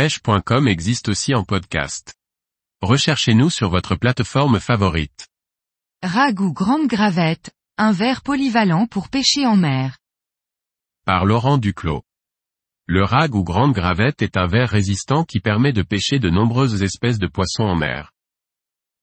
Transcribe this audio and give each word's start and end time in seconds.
pêche.com 0.00 0.66
existe 0.66 1.10
aussi 1.10 1.34
en 1.34 1.44
podcast. 1.44 2.14
Recherchez-nous 2.80 3.50
sur 3.50 3.68
votre 3.68 3.96
plateforme 3.96 4.58
favorite. 4.58 5.28
Rag 6.02 6.40
ou 6.40 6.54
grande 6.54 6.86
gravette, 6.86 7.50
un 7.76 7.92
verre 7.92 8.22
polyvalent 8.22 8.86
pour 8.86 9.10
pêcher 9.10 9.44
en 9.44 9.56
mer. 9.56 9.98
Par 11.04 11.26
Laurent 11.26 11.58
Duclos. 11.58 12.02
Le 12.86 13.04
rag 13.04 13.34
ou 13.34 13.44
grande 13.44 13.74
gravette 13.74 14.22
est 14.22 14.38
un 14.38 14.46
verre 14.46 14.70
résistant 14.70 15.24
qui 15.24 15.38
permet 15.38 15.74
de 15.74 15.82
pêcher 15.82 16.18
de 16.18 16.30
nombreuses 16.30 16.82
espèces 16.82 17.18
de 17.18 17.26
poissons 17.26 17.64
en 17.64 17.76
mer. 17.76 18.10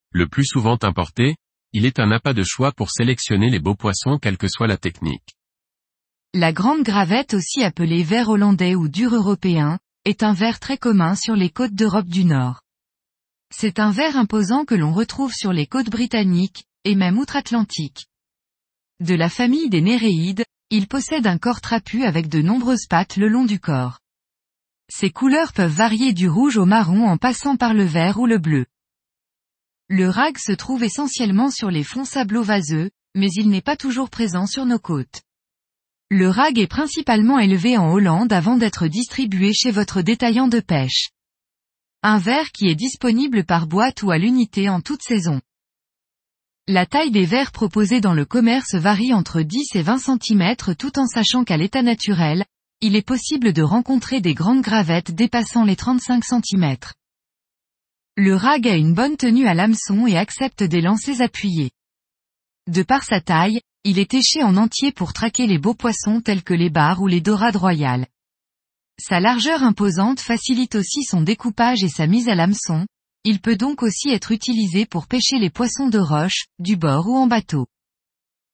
Le 0.10 0.28
plus 0.28 0.46
souvent 0.46 0.80
importé, 0.82 1.36
il 1.74 1.86
est 1.86 2.00
un 2.00 2.10
appât 2.10 2.34
de 2.34 2.44
choix 2.44 2.72
pour 2.72 2.90
sélectionner 2.90 3.52
les 3.52 3.60
beaux 3.60 3.76
poissons 3.76 4.18
quelle 4.18 4.40
que 4.40 4.48
soit 4.48 4.66
la 4.66 4.78
technique. 4.78 5.36
La 6.34 6.52
grande 6.52 6.82
gravette 6.82 7.36
aussi 7.36 7.64
appelée 7.64 8.02
verre 8.02 8.30
hollandais 8.30 8.74
ou 8.74 8.88
dur 8.88 9.14
européen, 9.14 9.78
est 10.08 10.24
un 10.24 10.32
verre 10.32 10.62
très 10.62 10.78
commun 10.78 11.16
sur 11.16 11.36
les 11.36 11.50
côtes 11.50 11.74
d'Europe 11.74 12.08
du 12.08 12.24
Nord. 12.24 12.62
C'est 13.54 13.78
un 13.78 13.92
verre 13.92 14.16
imposant 14.16 14.64
que 14.64 14.74
l'on 14.74 14.94
retrouve 14.94 15.34
sur 15.34 15.52
les 15.52 15.68
côtes 15.68 15.90
britanniques, 15.90 16.64
et 16.86 16.96
même 16.96 17.18
outre-Atlantique. 17.18 18.08
De 19.02 19.16
la 19.16 19.28
famille 19.28 19.70
des 19.70 19.82
Néréides, 19.82 20.46
il 20.70 20.88
possède 20.88 21.28
un 21.28 21.38
corps 21.38 21.60
trapu 21.60 22.06
avec 22.06 22.30
de 22.30 22.42
nombreuses 22.42 22.88
pattes 22.90 23.18
le 23.18 23.28
long 23.28 23.44
du 23.44 23.60
corps. 23.60 24.00
Ses 24.90 25.12
couleurs 25.12 25.52
peuvent 25.52 25.76
varier 25.76 26.14
du 26.14 26.30
rouge 26.30 26.56
au 26.56 26.66
marron 26.66 27.10
en 27.10 27.18
passant 27.18 27.58
par 27.58 27.74
le 27.74 27.84
vert 27.84 28.18
ou 28.18 28.28
le 28.28 28.38
bleu. 28.38 28.66
Le 29.90 30.08
rag 30.08 30.38
se 30.38 30.54
trouve 30.54 30.86
essentiellement 30.86 31.52
sur 31.52 31.70
les 31.70 31.84
fonds 31.84 32.06
sablo-vaseux, 32.06 32.92
mais 33.14 33.28
il 33.36 33.50
n'est 33.50 33.62
pas 33.62 33.76
toujours 33.76 34.10
présent 34.10 34.46
sur 34.46 34.66
nos 34.66 34.80
côtes. 34.80 35.24
Le 36.10 36.30
rag 36.30 36.58
est 36.58 36.68
principalement 36.68 37.38
élevé 37.38 37.78
en 37.78 37.92
Hollande 37.92 38.32
avant 38.32 38.56
d'être 38.56 38.88
distribué 38.88 39.52
chez 39.54 39.72
votre 39.72 40.02
détaillant 40.02 40.48
de 40.48 40.62
pêche. 40.62 41.10
Un 42.02 42.18
verre 42.18 42.52
qui 42.54 42.70
est 42.70 42.76
disponible 42.76 43.44
par 43.44 43.68
boîte 43.68 44.04
ou 44.04 44.12
à 44.12 44.18
l'unité 44.18 44.70
en 44.70 44.80
toute 44.80 45.04
saison. 45.04 45.42
La 46.66 46.86
taille 46.86 47.12
des 47.12 47.26
verres 47.26 47.52
proposés 47.52 48.00
dans 48.00 48.14
le 48.14 48.24
commerce 48.24 48.76
varie 48.76 49.14
entre 49.14 49.42
10 49.42 49.76
et 49.76 49.82
20 49.82 49.98
cm 49.98 50.56
tout 50.78 50.98
en 50.98 51.08
sachant 51.08 51.44
qu'à 51.44 51.58
l'état 51.58 51.82
naturel, 51.82 52.46
il 52.80 52.96
est 52.96 53.06
possible 53.06 53.52
de 53.52 53.62
rencontrer 53.62 54.22
des 54.22 54.34
grandes 54.34 54.62
gravettes 54.62 55.12
dépassant 55.12 55.66
les 55.66 55.76
35 55.76 56.24
cm. 56.24 56.78
Le 58.16 58.34
rag 58.34 58.66
a 58.66 58.76
une 58.76 58.94
bonne 58.94 59.18
tenue 59.18 59.46
à 59.46 59.54
l'hameçon 59.54 60.08
et 60.08 60.18
accepte 60.18 60.64
des 60.64 60.80
lancers 60.80 61.20
appuyés. 61.20 61.72
De 62.68 62.84
par 62.84 63.04
sa 63.04 63.20
taille, 63.20 63.60
il 63.90 64.00
est 64.00 64.14
éché 64.14 64.44
en 64.44 64.58
entier 64.58 64.92
pour 64.92 65.14
traquer 65.14 65.48
les 65.48 65.60
beaux 65.60 65.74
poissons 65.74 66.20
tels 66.20 66.44
que 66.44 66.54
les 66.54 66.70
barres 66.70 67.02
ou 67.02 67.08
les 67.08 67.22
dorades 67.22 67.56
royales. 67.56 68.06
Sa 69.00 69.22
largeur 69.22 69.64
imposante 69.64 70.20
facilite 70.20 70.76
aussi 70.76 71.04
son 71.04 71.22
découpage 71.22 71.86
et 71.86 71.88
sa 71.88 72.06
mise 72.06 72.28
à 72.28 72.36
l'hameçon, 72.36 72.86
il 73.24 73.40
peut 73.40 73.56
donc 73.56 73.84
aussi 73.84 74.10
être 74.10 74.34
utilisé 74.34 74.86
pour 74.86 75.08
pêcher 75.08 75.40
les 75.40 75.50
poissons 75.50 75.88
de 75.88 76.00
roche, 76.00 76.48
du 76.60 76.76
bord 76.76 77.08
ou 77.08 77.16
en 77.16 77.28
bateau. 77.28 77.66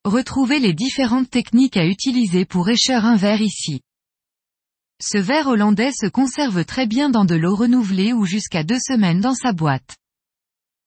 Retrouvez 0.05 0.59
les 0.59 0.73
différentes 0.75 1.31
techniques 1.31 1.77
à 1.77 1.87
utiliser 1.87 2.45
pour 2.45 2.69
écheur 2.69 3.03
un 3.03 3.15
verre 3.15 3.41
ici. 3.41 3.81
Ce 5.01 5.17
verre 5.17 5.47
hollandais 5.47 5.93
se 5.93 6.05
conserve 6.05 6.63
très 6.63 6.85
bien 6.85 7.09
dans 7.09 7.25
de 7.25 7.33
l'eau 7.33 7.55
renouvelée 7.55 8.13
ou 8.13 8.25
jusqu'à 8.25 8.63
deux 8.63 8.79
semaines 8.79 9.21
dans 9.21 9.33
sa 9.33 9.51
boîte. 9.51 9.97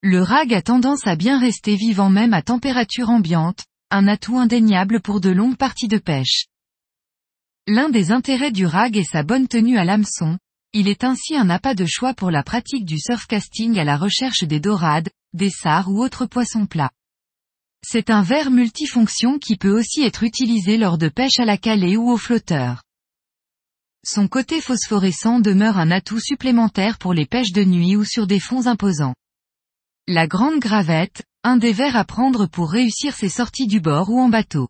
Le 0.02 0.22
rag 0.22 0.54
a 0.54 0.62
tendance 0.62 1.04
à 1.08 1.16
bien 1.16 1.40
rester 1.40 1.74
vivant 1.74 2.10
même 2.10 2.32
à 2.32 2.42
température 2.42 3.10
ambiante, 3.10 3.64
un 3.90 4.08
atout 4.08 4.38
indéniable 4.38 5.00
pour 5.00 5.20
de 5.20 5.30
longues 5.30 5.56
parties 5.56 5.88
de 5.88 5.98
pêche. 5.98 6.46
L'un 7.68 7.88
des 7.88 8.10
intérêts 8.10 8.52
du 8.52 8.66
rag 8.66 8.96
est 8.96 9.10
sa 9.10 9.22
bonne 9.22 9.48
tenue 9.48 9.78
à 9.78 9.84
l'hameçon, 9.84 10.38
il 10.72 10.88
est 10.88 11.04
ainsi 11.04 11.36
un 11.36 11.48
appât 11.50 11.74
de 11.74 11.86
choix 11.86 12.12
pour 12.12 12.30
la 12.30 12.42
pratique 12.42 12.84
du 12.84 12.98
surfcasting 12.98 13.78
à 13.78 13.84
la 13.84 13.96
recherche 13.96 14.44
des 14.44 14.60
dorades, 14.60 15.08
des 15.32 15.50
sards 15.50 15.88
ou 15.88 16.02
autres 16.02 16.26
poissons 16.26 16.66
plats. 16.66 16.90
C'est 17.84 18.10
un 18.10 18.22
verre 18.22 18.50
multifonction 18.50 19.38
qui 19.38 19.56
peut 19.56 19.70
aussi 19.70 20.02
être 20.02 20.24
utilisé 20.24 20.76
lors 20.76 20.98
de 20.98 21.08
pêche 21.08 21.38
à 21.38 21.44
la 21.44 21.56
calée 21.56 21.96
ou 21.96 22.10
au 22.10 22.16
flotteur. 22.16 22.82
Son 24.04 24.28
côté 24.28 24.60
phosphorescent 24.60 25.40
demeure 25.40 25.78
un 25.78 25.90
atout 25.90 26.20
supplémentaire 26.20 26.98
pour 26.98 27.14
les 27.14 27.26
pêches 27.26 27.52
de 27.52 27.64
nuit 27.64 27.96
ou 27.96 28.04
sur 28.04 28.26
des 28.26 28.40
fonds 28.40 28.66
imposants. 28.66 29.14
La 30.08 30.26
grande 30.26 30.60
gravette, 30.60 31.22
un 31.46 31.58
des 31.58 31.72
verres 31.72 31.94
à 31.94 32.04
prendre 32.04 32.46
pour 32.46 32.72
réussir 32.72 33.14
ses 33.14 33.28
sorties 33.28 33.68
du 33.68 33.78
bord 33.78 34.10
ou 34.10 34.18
en 34.18 34.28
bateau. 34.28 34.68